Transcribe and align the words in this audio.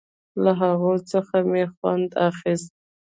له 0.43 0.51
هغو 0.61 0.93
څخه 1.11 1.35
مې 1.49 1.63
خوند 1.73 2.09
اخيست. 2.29 2.71